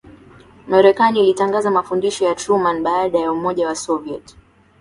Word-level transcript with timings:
Marekani 0.67 1.19
ilitangaza 1.19 1.71
Mafundisho 1.71 2.25
ya 2.25 2.35
Truman 2.35 2.83
baada 2.83 3.19
ya 3.19 3.31
Umoja 3.31 3.67
wa 3.67 3.75
Soviet 3.75 4.35